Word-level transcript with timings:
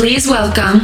Please 0.00 0.26
welcome 0.26 0.80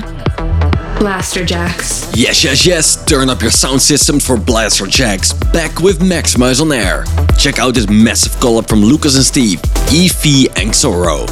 Blasterjaxx. 0.99 2.13
Yes, 2.15 2.45
yes, 2.45 2.67
yes, 2.67 3.03
turn 3.07 3.31
up 3.31 3.41
your 3.41 3.51
sound 3.51 3.81
system 3.81 4.21
for 4.21 4.37
Blasterjaxx, 4.37 5.55
back 5.55 5.81
with 5.81 6.01
Maxximize 6.01 6.61
on 6.61 6.71
Air. 6.71 7.05
Check 7.39 7.59
out 7.59 7.73
this 7.73 7.89
massive 7.89 8.33
collab 8.33 8.69
from 8.69 8.83
Lucas 8.83 9.17
and 9.17 9.25
Steve, 9.25 9.63
Efi 9.89 10.49
and 10.61 10.71
Xoro. 10.71 11.27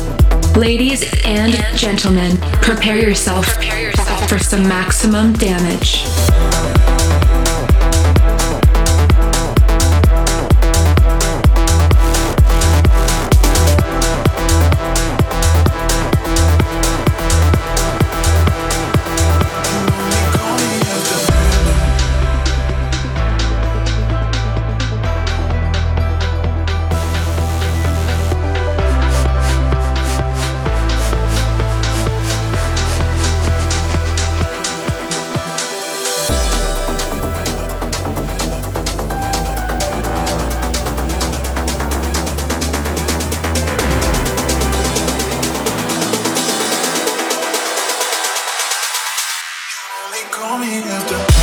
Ladies 0.57 1.05
and 1.27 1.53
gentlemen, 1.77 2.39
prepare 2.63 2.97
yourself 2.97 3.45
for 4.31 4.39
some 4.39 4.67
maximum 4.67 5.35
damage. 5.35 6.05
Maximize. 50.83 51.34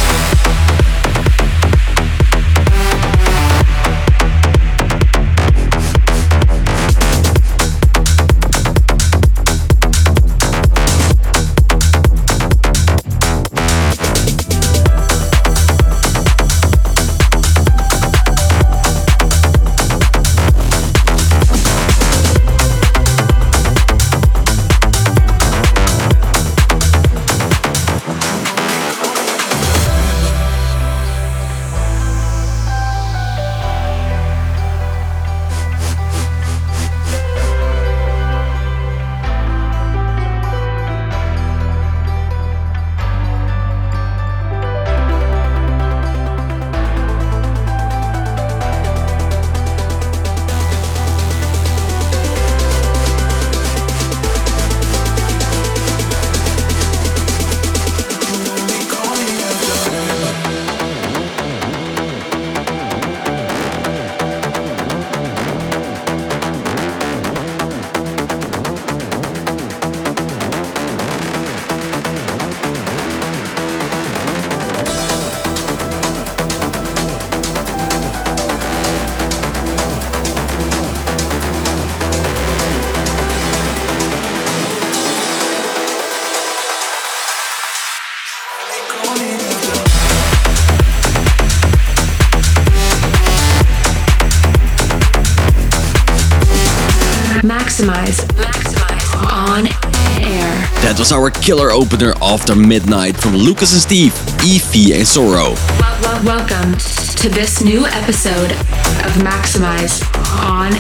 Was 101.12 101.18
our 101.18 101.42
killer 101.42 101.72
opener 101.72 102.14
after 102.22 102.56
midnight 102.56 103.18
from 103.18 103.36
Lucas 103.36 103.74
and 103.74 103.82
Steve, 103.82 104.14
Efi 104.40 104.94
and 104.96 105.06
wel- 105.28 106.24
welcome 106.24 106.72
to 107.18 107.28
this 107.28 107.62
new 107.62 107.86
episode 107.86 108.52
of 108.52 109.12
Maxximize 109.20 110.02
on 110.42 110.72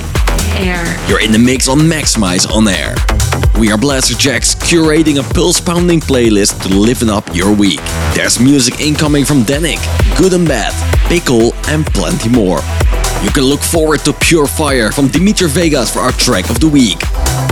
air. 0.55 0.85
You're 1.09 1.19
in 1.19 1.33
the 1.33 1.39
mix 1.39 1.67
on 1.67 1.79
Maxximize 1.79 2.49
on 2.49 2.69
Air. 2.69 2.95
We 3.59 3.73
are 3.73 3.77
Blasterjaxx 3.77 4.55
curating 4.61 5.19
a 5.19 5.33
pulse 5.33 5.59
pounding 5.59 5.99
playlist 5.99 6.63
to 6.63 6.69
liven 6.69 7.09
up 7.09 7.35
your 7.35 7.53
week. 7.53 7.81
There's 8.13 8.39
music 8.39 8.79
incoming 8.79 9.25
from 9.25 9.43
Danik, 9.43 9.81
Good 10.17 10.31
and 10.31 10.47
Bad, 10.47 10.71
Pickle, 11.09 11.53
and 11.67 11.85
plenty 11.87 12.29
more. 12.29 12.61
You 13.21 13.31
can 13.31 13.43
look 13.43 13.59
forward 13.59 13.99
to 14.05 14.13
Pure 14.13 14.47
Fire 14.47 14.93
from 14.93 15.09
Dimitri 15.09 15.49
Vegas 15.49 15.91
for 15.91 15.99
our 15.99 16.13
track 16.13 16.49
of 16.49 16.61
the 16.61 16.69
week. 16.69 17.01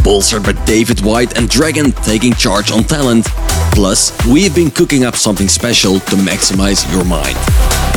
Bolstered 0.04 0.44
by 0.44 0.54
David 0.66 1.02
White 1.02 1.38
and 1.38 1.50
Dragon 1.50 1.92
taking 1.92 2.34
charge 2.34 2.72
on 2.72 2.84
talent. 2.84 3.26
Plus, 3.74 4.12
we've 4.26 4.54
been 4.56 4.72
cooking 4.72 5.04
up 5.04 5.16
something 5.16 5.48
special 5.48 6.00
to 6.00 6.16
maximize 6.16 6.90
your 6.92 7.06
mind. 7.06 7.36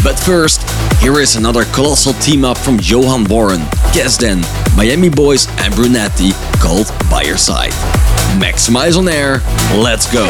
But 0.03 0.19
first, 0.19 0.63
here 1.01 1.21
is 1.21 1.37
another 1.37 1.65
colossal 1.67 2.13
team 2.15 2.45
up 2.45 2.59
from 2.59 2.79
Johan 2.81 3.25
Warren, 3.25 3.61
Guess 3.93 4.19
Then, 4.19 4.41
Miami 4.77 5.09
Boys, 5.09 5.47
and 5.61 5.75
Brunetti 5.75 6.33
called 6.61 6.93
By 7.11 7.23
Your 7.23 7.39
Side. 7.39 7.73
Maxximize 8.41 8.99
on 8.99 9.09
air, 9.09 9.41
let's 9.77 10.13
go! 10.13 10.29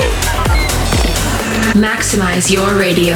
Maximize 1.75 2.51
your 2.51 2.75
radio. 2.79 3.15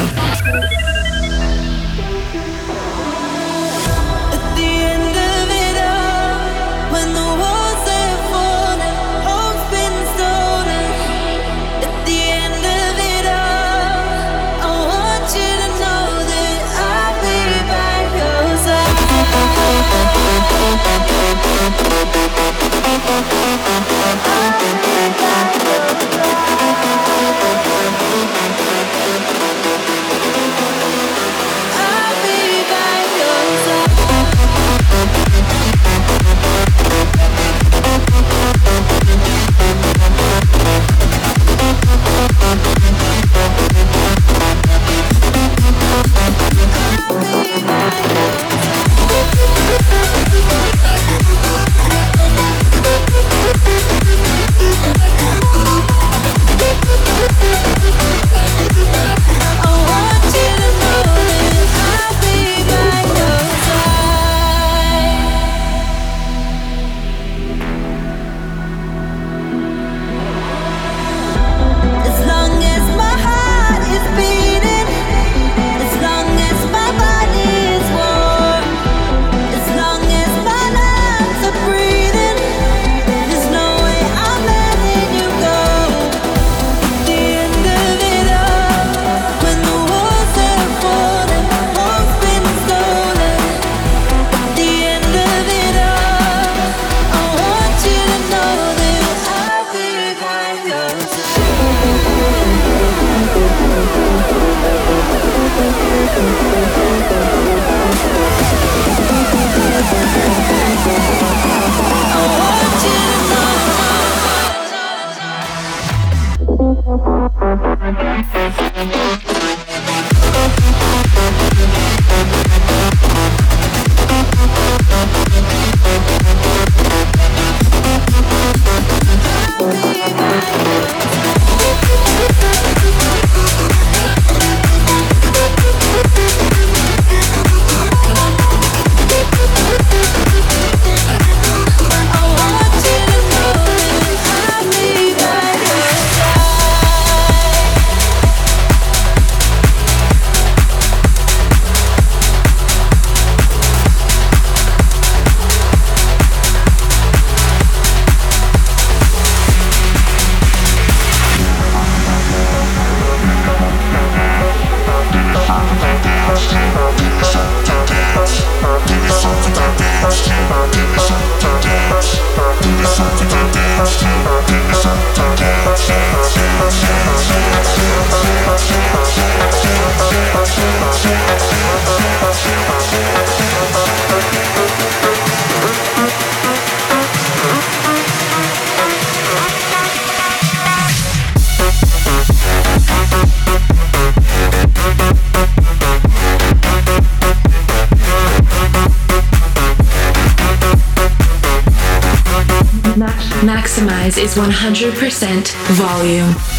100% 204.36 205.54
volume. 205.76 206.55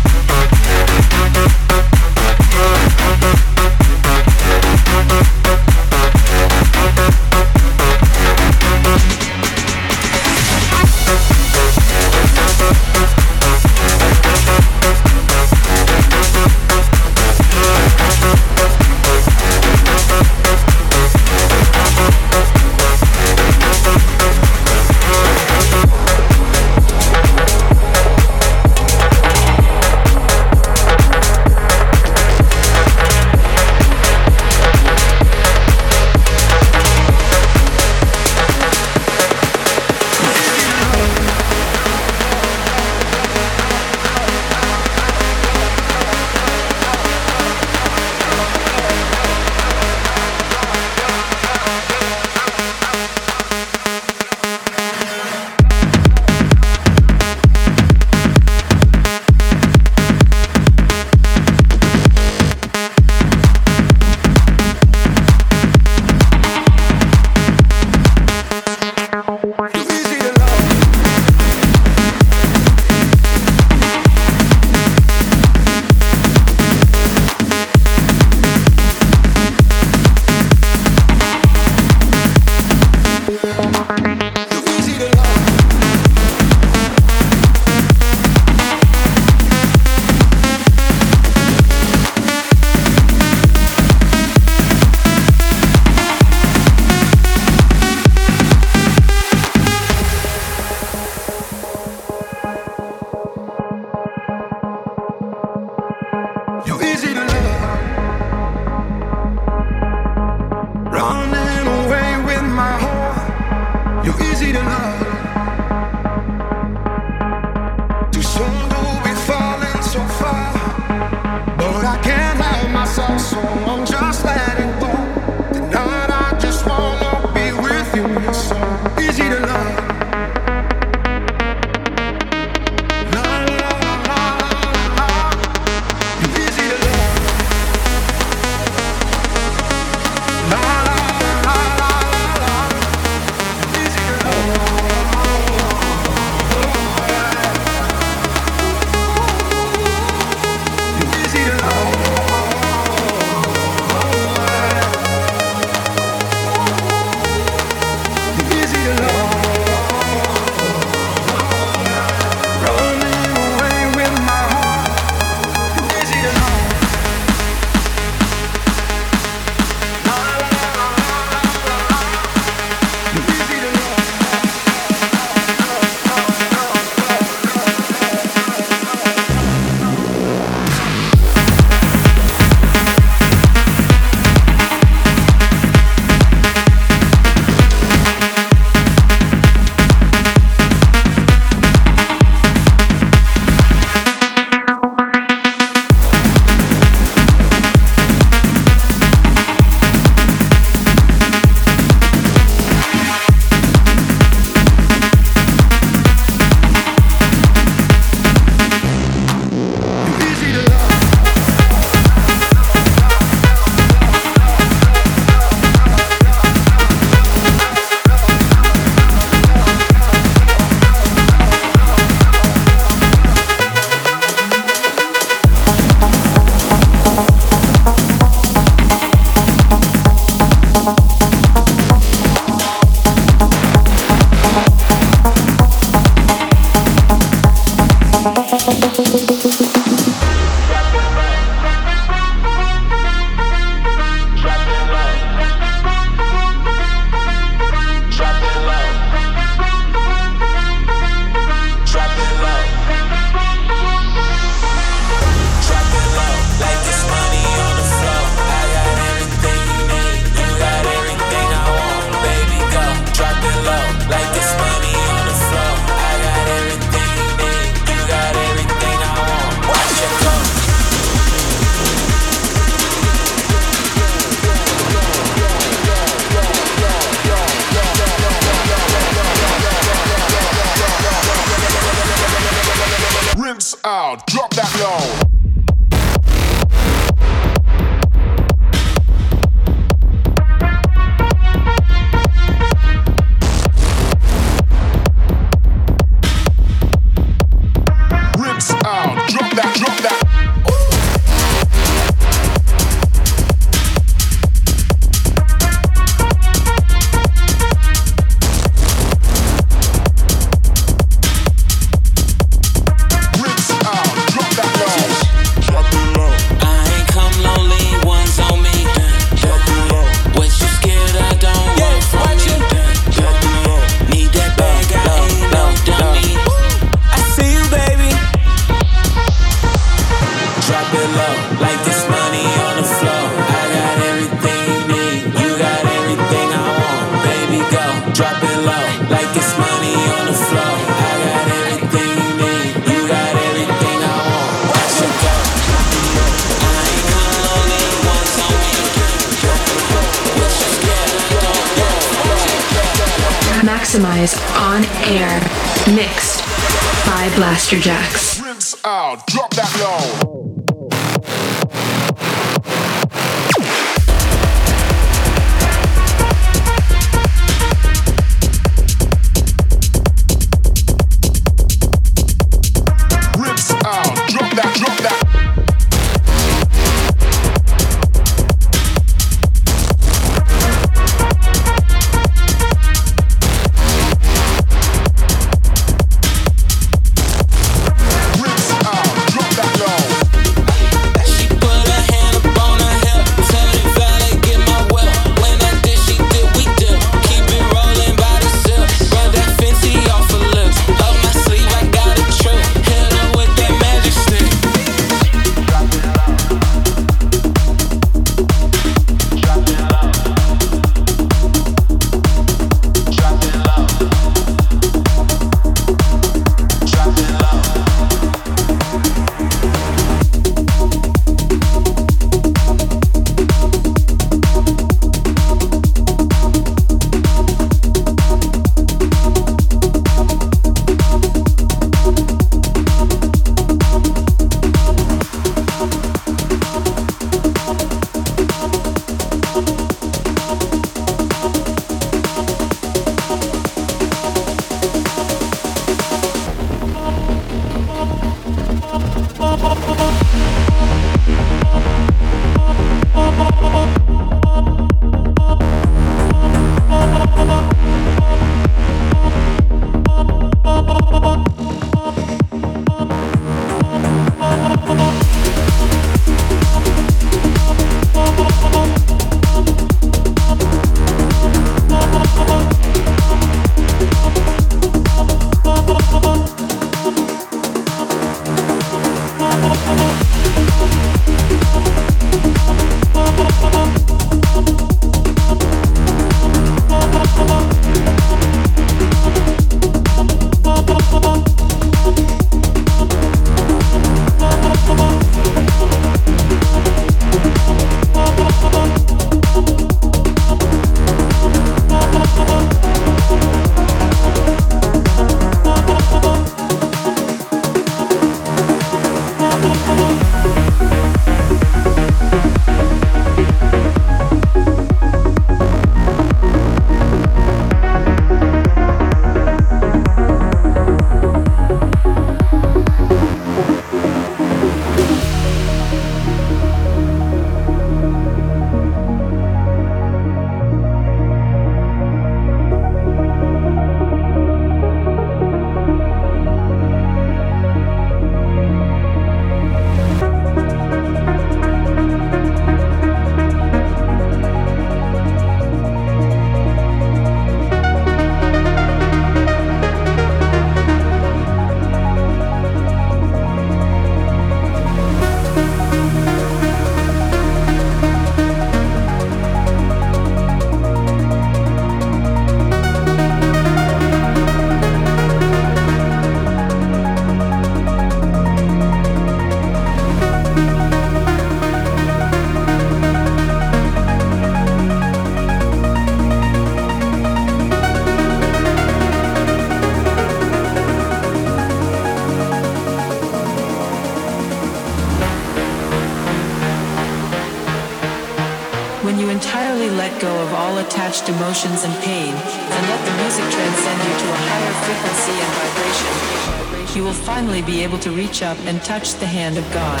Emotions 591.28 591.84
and 591.84 591.94
pain, 592.02 592.34
and 592.34 592.88
let 592.88 593.00
the 593.06 593.14
music 593.22 593.44
transcend 593.50 593.98
you 594.02 594.14
to 594.18 594.28
a 594.30 594.38
higher 594.48 594.74
frequency 594.84 595.36
and 595.44 595.52
vibration, 595.60 596.96
you 596.96 597.02
will 597.02 597.12
finally 597.12 597.62
be 597.62 597.82
able 597.82 597.98
to 597.98 598.10
reach 598.10 598.42
up 598.42 598.58
and 598.66 598.82
touch 598.82 599.14
the 599.14 599.26
hand 599.26 599.56
of 599.56 599.64
God. 599.72 600.00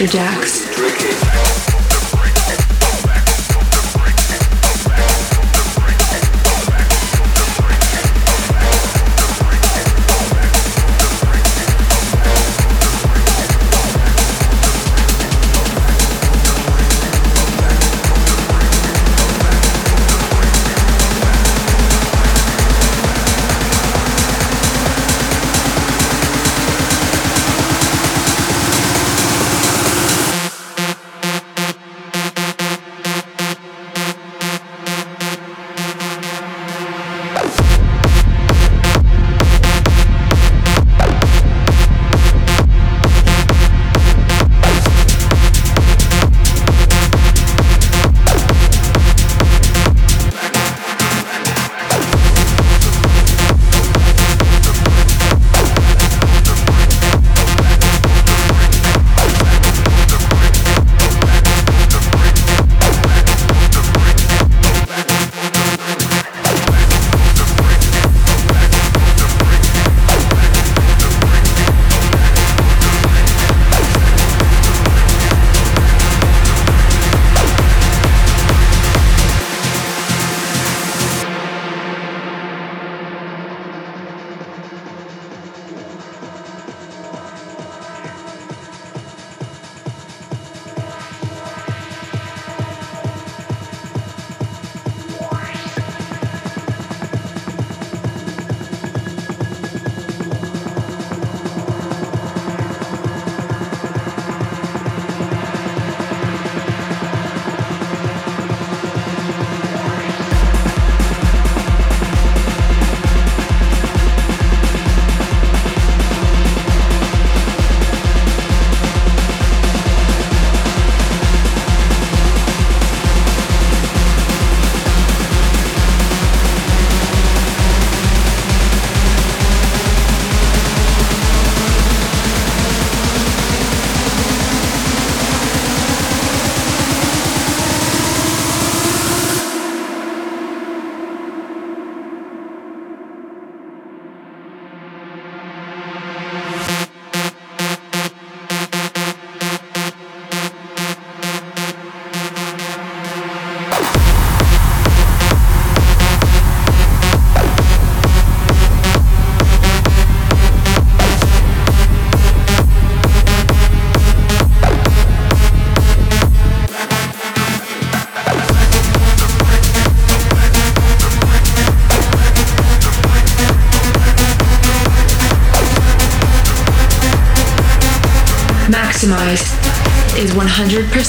Blasterjaxx. 0.00 0.39
Maximize 0.39 0.39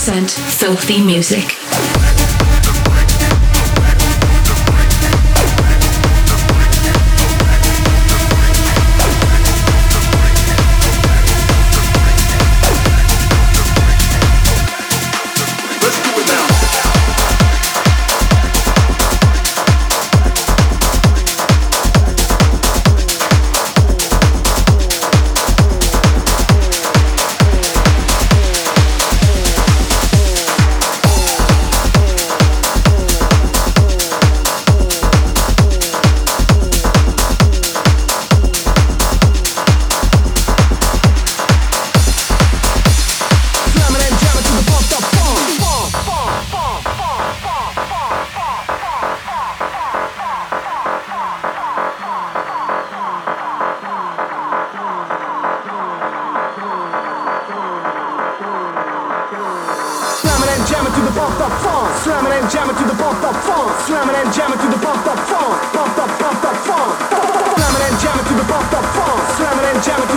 100% 0.01 0.31
filthy 0.31 0.99
music. 0.99 1.60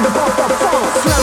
Follow 0.05 1.14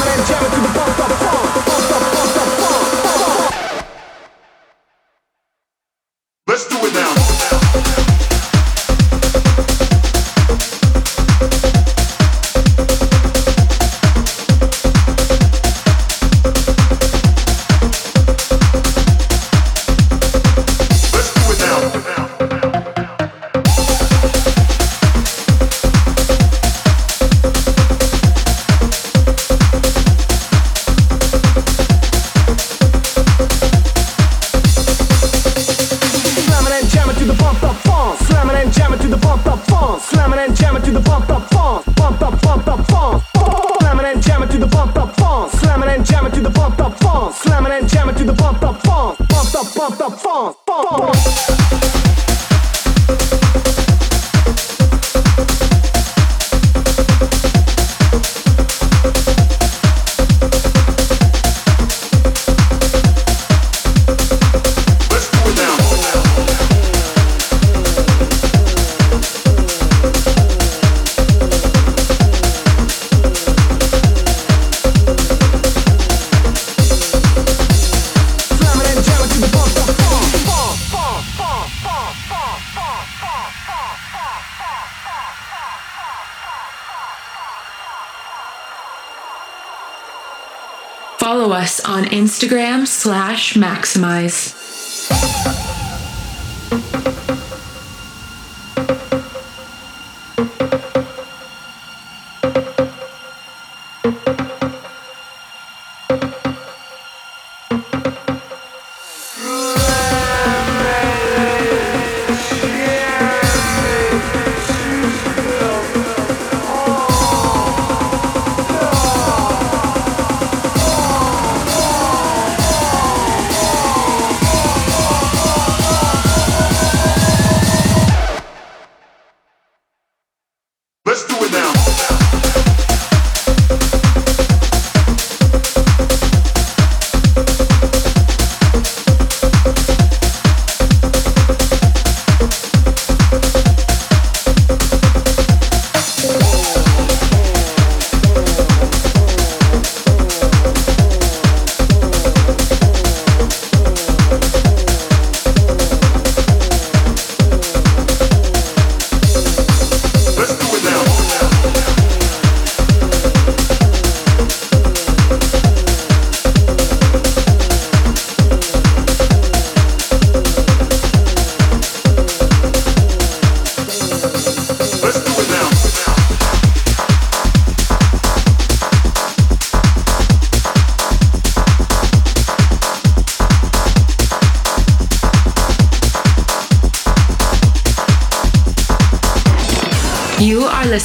slash 93.31 93.53
maximize. 93.53 94.40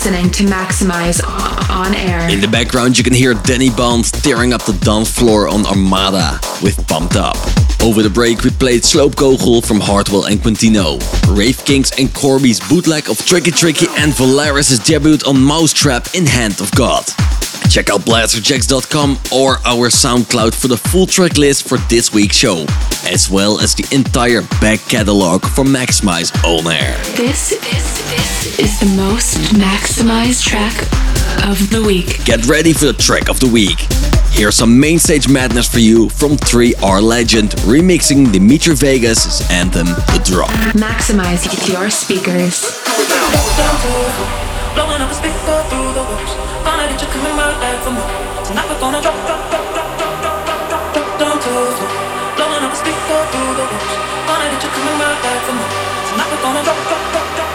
Listening 0.07 0.31
to 0.31 0.45
Maxximize 0.45 1.21
on 1.69 1.92
air. 1.92 2.31
In 2.31 2.40
the 2.40 2.47
background, 2.47 2.97
you 2.97 3.03
can 3.03 3.12
hear 3.12 3.35
Danny 3.35 3.71
Bond 3.71 4.05
tearing 4.05 4.53
up 4.53 4.62
the 4.62 4.73
dance 4.75 5.11
floor 5.11 5.49
on 5.49 5.66
Armada 5.66 6.38
with 6.62 6.87
Pumped 6.87 7.16
Up. 7.16 7.35
Over 7.83 8.05
the 8.05 8.11
break, 8.14 8.45
we 8.45 8.51
played 8.51 8.83
Sloopkogel 8.83 9.66
from 9.66 9.81
Hardwell 9.81 10.27
and 10.27 10.38
Quintino, 10.38 11.03
Rave 11.37 11.64
Kings 11.64 11.90
and 11.99 12.14
Corby's 12.14 12.61
bootleg 12.69 13.11
of 13.11 13.19
Tricky 13.27 13.51
Tricky, 13.51 13.87
and 13.99 14.12
Volaris' 14.12 14.79
debut 14.87 15.19
on 15.27 15.42
Mousetrap 15.42 16.14
in 16.14 16.25
Hand 16.25 16.61
of 16.61 16.71
God. 16.77 17.05
Check 17.69 17.90
out 17.90 18.03
blasterjaxx.com 18.03 19.19
or 19.35 19.57
our 19.66 19.88
SoundCloud 19.88 20.55
for 20.55 20.69
the 20.69 20.77
full 20.77 21.09
track 21.09 21.37
list 21.37 21.69
for 21.69 21.79
this 21.88 22.12
week's 22.12 22.37
show, 22.37 22.64
as 23.12 23.31
well 23.31 23.61
as 23.61 23.75
the 23.75 23.87
entire 23.95 24.42
back 24.61 24.81
catalog 24.88 25.42
for 25.42 25.64
Maxximize 25.64 26.33
On 26.45 26.71
Air. 26.71 26.97
This, 27.16 27.51
this, 27.51 28.11
this 28.11 28.59
is 28.59 28.81
the 28.81 28.97
most 28.97 29.38
maximized 29.55 30.45
track 30.45 30.75
of 31.49 31.71
the 31.71 31.83
week. 31.83 32.25
Get 32.25 32.47
ready 32.47 32.73
for 32.73 32.87
the 32.87 32.92
track 32.92 33.29
of 33.29 33.40
the 33.40 33.49
week. 33.49 33.79
Here's 34.31 34.55
some 34.55 34.79
main 34.79 34.99
stage 34.99 35.29
madness 35.29 35.69
for 35.69 35.79
you 35.79 36.09
from 36.11 36.37
3 36.37 36.75
Are 36.83 37.01
Legend, 37.01 37.51
remixing 37.64 38.33
Dimitri 38.33 38.75
Vegas' 38.75 39.49
anthem, 39.51 39.87
The 39.87 40.21
Drop. 40.25 40.51
Maximize 40.75 41.47
your 41.73 41.90
speakers. 41.90 42.83
Blowing 44.75 45.01
up 45.01 45.11
a 45.11 45.14
speaker 45.14 45.59
through 45.71 45.92
the 45.95 46.05
walls. 46.05 46.33
Find 46.66 46.83
out 46.83 46.90
that 46.90 46.99
you're 47.01 47.11
coming 47.11 47.33
right 47.33 47.57
back 47.61 47.83
for 47.83 47.92
more. 47.92 48.45
Tonight 48.45 48.69
we're 48.69 48.81
gonna 48.81 49.01
drop, 49.01 49.14
drop, 49.14 49.27
drop, 49.27 49.51
drop, 49.51 49.51
drop, 49.51 49.56
Blowing 52.87 52.94
up 52.94 53.03
a 53.03 53.11
speaker 53.11 53.27
through 53.33 53.55
the 53.59 53.66
walls. 53.66 53.94
Find 54.31 54.42
out 54.42 54.51
that 54.53 54.62
you're 54.62 54.70
coming 54.70 54.99
right 55.03 55.18
back 55.18 55.42
for 55.42 55.55
more. 55.59 55.72
Tonight 56.07 56.31
we're 56.31 56.42
gonna 56.42 56.62
drop, 56.62 56.79
drop, 56.87 57.03
drop, 57.11 57.29
drop, 57.35 57.45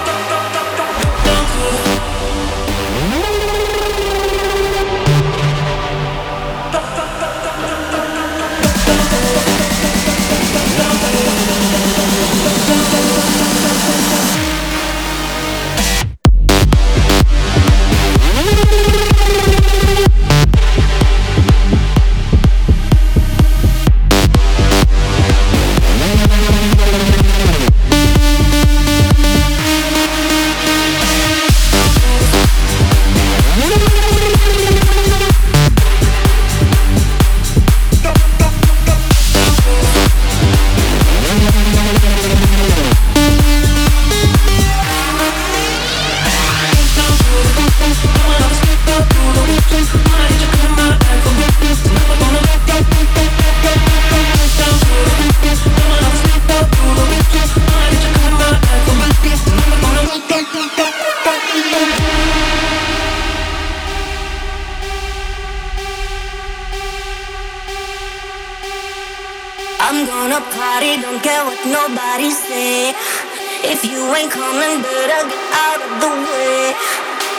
If 73.63 73.86
you 73.86 74.02
ain't 74.15 74.32
coming, 74.32 74.82
better 74.82 75.30
get 75.30 75.45
out 75.54 75.82
of 75.86 76.02
the 76.02 76.10
way. 76.26 76.74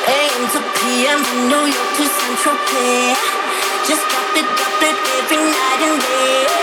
AM 0.06 0.42
to 0.54 0.61
PM 0.78 1.18
from 1.18 1.48
New 1.48 1.66
York 1.66 1.90
to 1.98 2.04
Central 2.06 2.56
Pay. 2.70 3.14
Just 3.88 4.06
drop 4.08 4.37
it, 4.38 4.46
drop 4.46 4.82
it 4.82 4.96
every 5.18 5.37
night 5.37 5.80
and 5.82 6.00
day. 6.00 6.62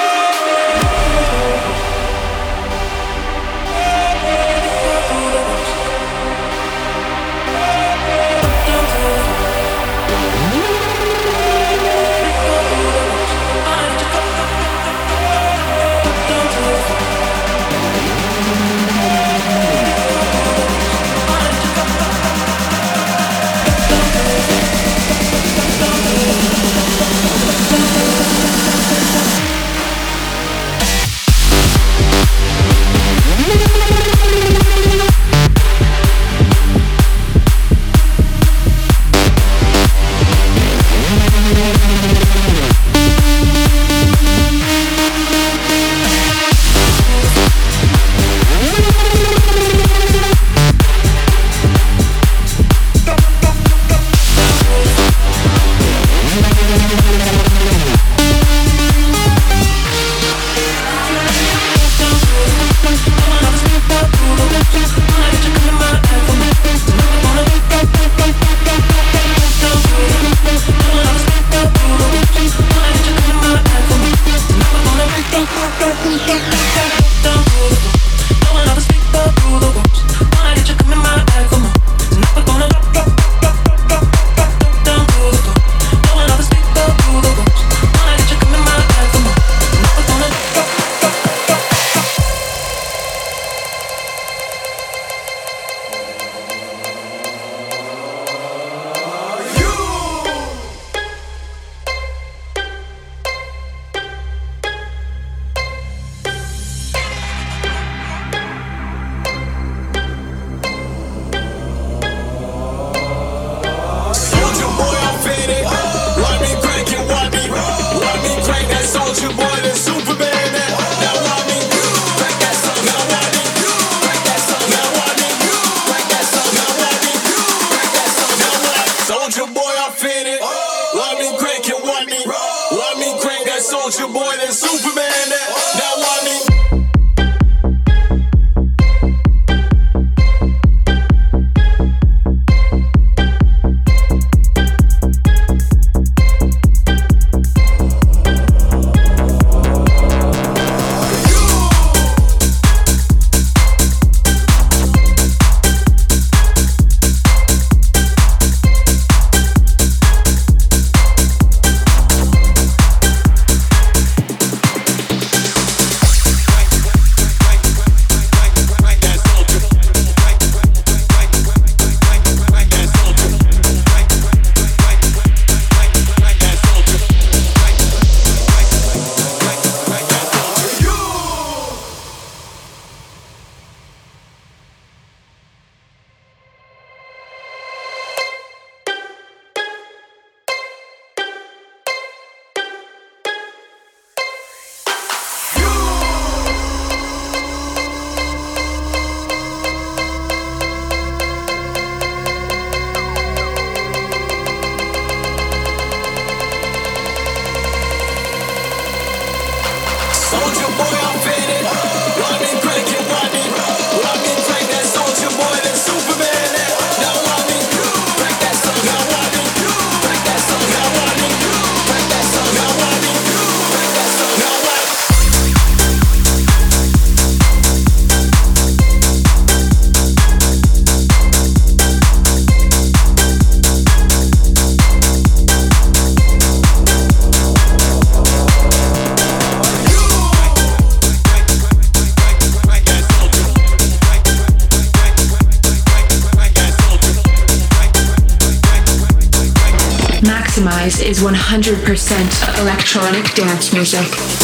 Is 250.97 251.19
100% 251.19 252.59
electronic 252.61 253.35
dance 253.35 253.73
music. 253.73 254.38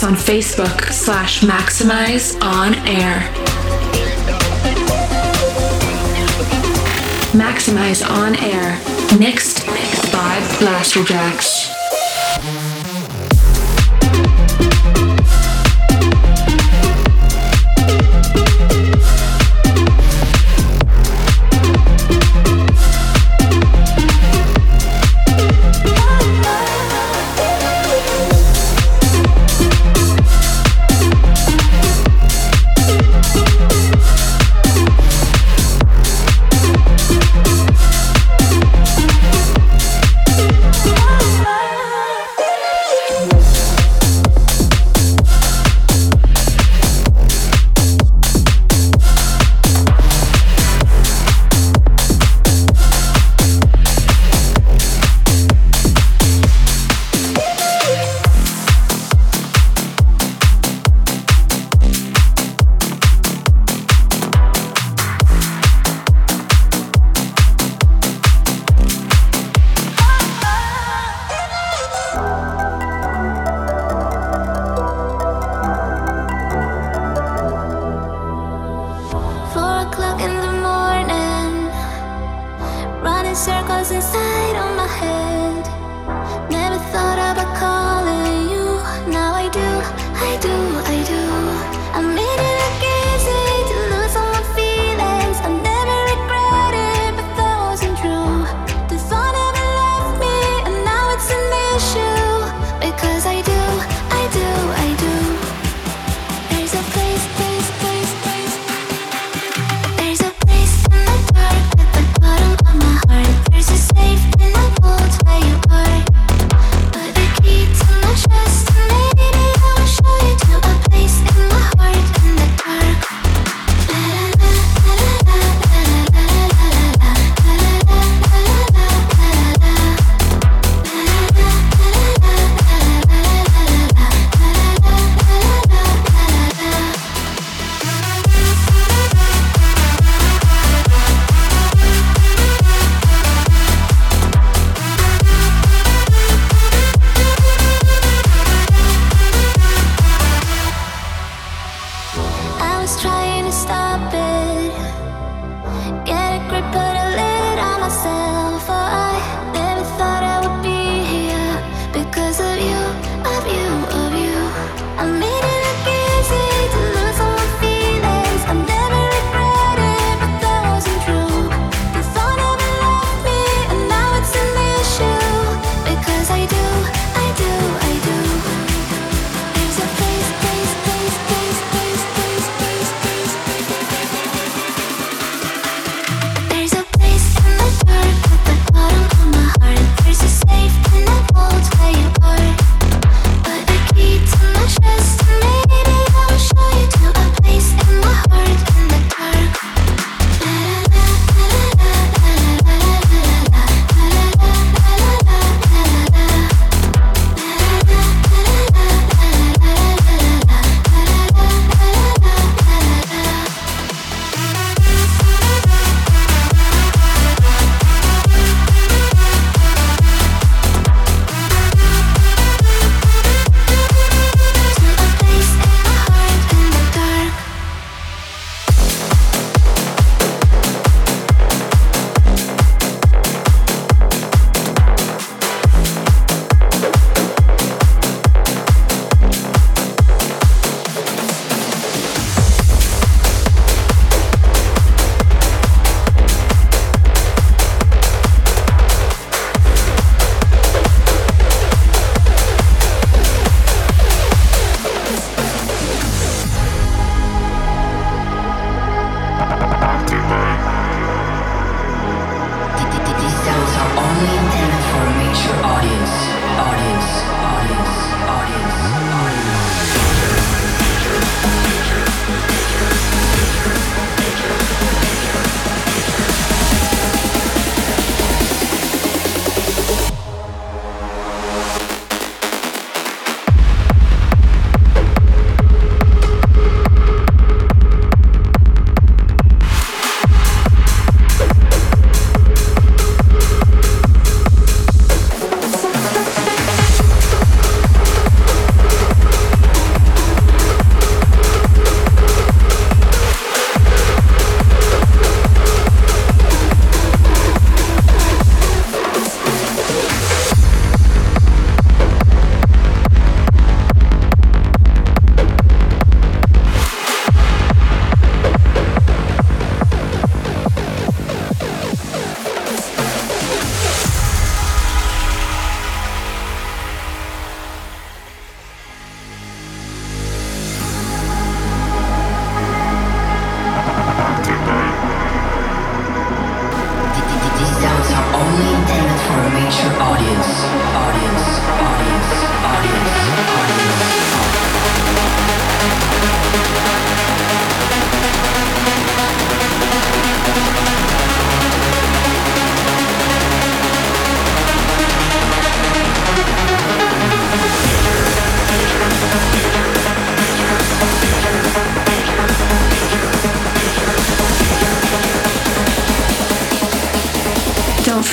Us 0.00 0.06
on 0.06 0.14
Facebook 0.14 0.90
slash 0.90 1.40
Maxximize 1.40 2.34
On 2.40 2.74
Air. 2.86 3.20
Maxximize 7.34 8.02
On 8.08 8.34
Air. 8.36 8.78
Mixed 9.18 9.66
by 10.10 10.40
Blasterjaxx. 10.58 11.59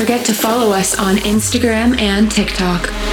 Forget 0.07 0.25
to 0.25 0.33
follow 0.33 0.71
us 0.71 0.97
on 0.97 1.17
Instagram 1.17 1.99
and 1.99 2.31
TikTok. 2.31 3.06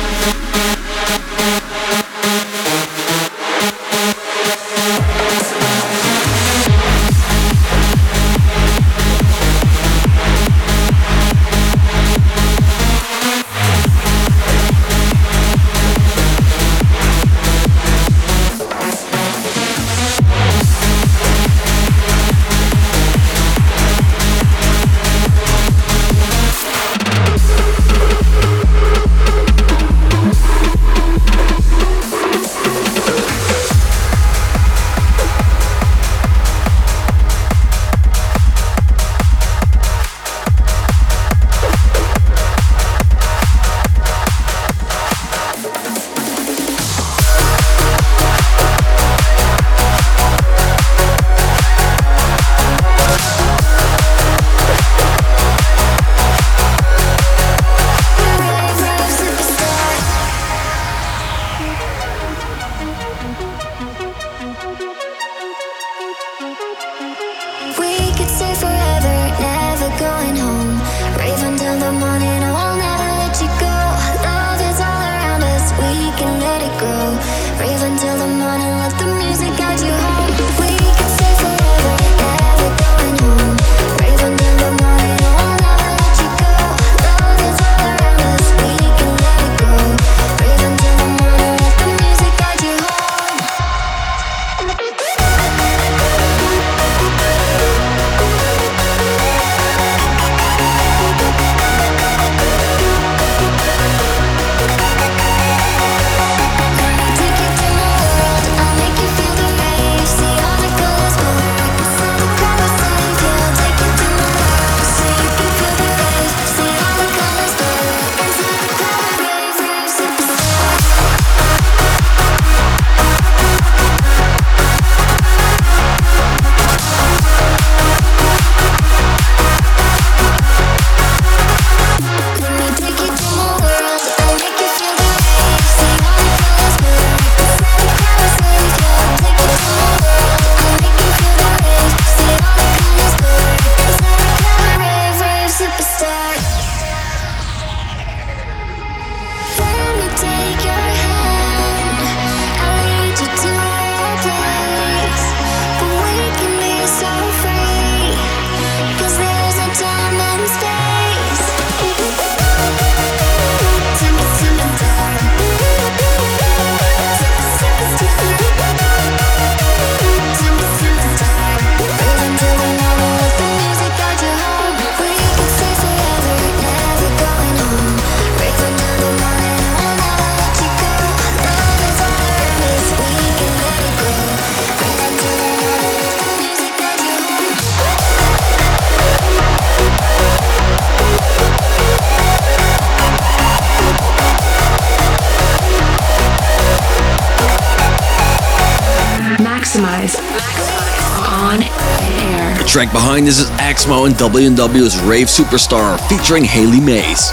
Track 202.67 202.93
behind 202.93 203.27
this 203.27 203.39
is 203.41 203.51
Axmo 203.51 204.07
and 204.07 204.17
W&W's 204.17 205.01
Rave 205.03 205.27
Superstar 205.27 205.99
featuring 206.09 206.45
Haley 206.45 206.81
Mays. 206.81 207.31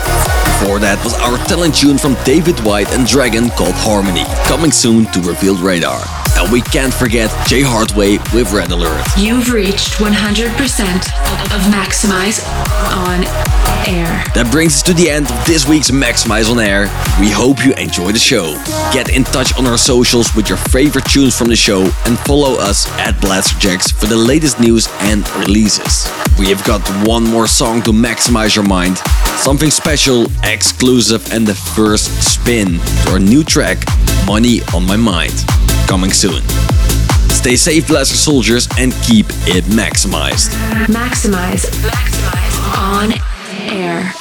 Before 0.62 0.78
that 0.78 1.02
was 1.04 1.14
our 1.26 1.38
talent 1.48 1.74
tune 1.74 1.98
from 1.98 2.14
David 2.24 2.60
White 2.62 2.92
and 2.94 3.08
Dragon 3.08 3.50
called 3.52 3.74
Harmony, 3.78 4.26
coming 4.46 4.72
soon 4.72 5.06
to 5.14 5.20
Revealed 5.22 5.60
Radar. 5.60 6.02
And 6.38 6.52
we 6.52 6.62
can't 6.62 6.94
forget 6.94 7.30
Jay 7.48 7.62
Hardway 7.62 8.18
with 8.34 8.54
Red 8.54 8.72
Alert. 8.72 9.06
You've 9.18 9.52
reached 9.52 9.98
100% 9.98 10.46
of 11.50 11.62
Maxximize 11.74 12.46
on 12.94 13.26
air. 13.88 14.24
That 14.34 14.50
brings 14.52 14.76
us 14.76 14.84
to 14.84 14.94
the 14.94 15.10
end 15.10 15.30
of 15.30 15.46
this 15.46 15.68
week's 15.68 15.92
Maxximize 15.92 16.50
on 16.50 16.60
Air. 16.60 16.84
We 17.20 17.30
hope 17.30 17.66
you 17.66 17.74
enjoy 17.74 18.12
the 18.12 18.20
show. 18.20 18.54
Get 18.94 19.10
in 19.10 19.24
touch 19.24 19.58
on 19.58 19.66
our 19.66 19.78
socials 19.78 20.34
with 20.36 20.50
your 20.50 20.58
favorite 20.58 21.06
tunes 21.06 21.38
from 21.38 21.48
the 21.48 21.56
show 21.56 21.84
and 22.06 22.18
follow 22.20 22.60
us 22.60 22.88
at 23.00 23.16
Blasterjaxx 23.16 23.94
for 23.94 24.08
the 24.08 24.16
latest 24.16 24.60
news 24.60 24.88
and 25.02 25.28
releases. 25.38 26.10
We 26.38 26.48
have 26.48 26.64
got 26.66 26.82
one 27.08 27.24
more 27.24 27.48
song 27.48 27.82
to 27.84 27.92
maximize 27.92 28.56
your 28.56 28.66
mind, 28.66 28.98
something 29.38 29.70
special, 29.70 30.28
exclusive, 30.44 31.32
and 31.32 31.46
the 31.46 31.56
first 31.56 32.08
spin 32.24 32.80
to 33.06 33.12
our 33.12 33.20
new 33.20 33.44
track, 33.44 33.84
Money 34.26 34.62
on 34.74 34.86
My 34.86 34.98
Mind, 34.98 35.34
coming 35.88 36.12
soon. 36.12 36.42
Stay 37.30 37.56
safe, 37.56 37.88
Blaster 37.88 38.16
Soldiers, 38.16 38.68
and 38.78 38.94
keep 39.04 39.26
it 39.48 39.64
maximized. 39.66 40.50
Maxximize. 40.88 41.66
Maxximize 41.82 42.52
on 42.78 43.31
air. 43.70 44.14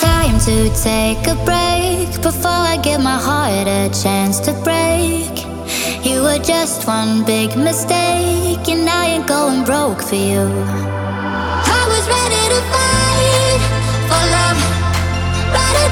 Time 0.00 0.38
to 0.40 0.70
take 0.82 1.26
a 1.26 1.36
break 1.44 2.22
before 2.22 2.50
I 2.72 2.78
give 2.82 3.00
my 3.02 3.18
heart 3.18 3.68
a 3.68 3.90
chance 4.02 4.40
to 4.40 4.52
break. 4.64 5.30
You 6.04 6.22
were 6.22 6.38
just 6.38 6.86
one 6.86 7.24
big 7.24 7.56
mistake, 7.56 8.66
and 8.68 8.88
I 8.88 9.06
ain't 9.12 9.26
going 9.26 9.64
broke 9.64 10.00
for 10.02 10.16
you. 10.16 10.40
I 11.78 11.82
was 11.92 12.04
ready 12.08 12.42
to 12.54 12.60
fight 12.72 13.60
for 14.08 14.22
love, 14.36 14.60
die 15.52 15.90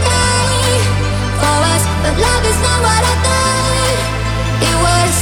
for 1.40 1.58
us, 1.74 1.84
but 2.02 2.14
love 2.26 2.44
is 2.50 2.58
not 2.64 2.80
what 2.86 3.02
I 3.04 3.14
thought 3.24 3.98
it 4.64 4.76
was. 4.86 5.14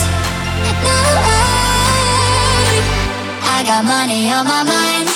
No 0.87 0.99
way. 1.27 2.79
I 3.43 3.59
got 3.67 3.83
money 3.85 4.31
on 4.31 4.45
my 4.47 4.63
mind. 4.63 5.09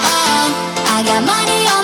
Oh, 0.00 0.48
I 0.96 1.02
got 1.04 1.22
money 1.22 1.60
on 1.74 1.83